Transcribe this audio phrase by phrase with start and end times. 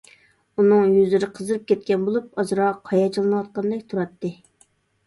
[0.61, 4.35] ئۇنىڭ يۈزلىرى قىزىرىپ كەتكەن بولۇپ، ئازراق ھاياجانلىنىۋاتقاندەك تۇراتتى.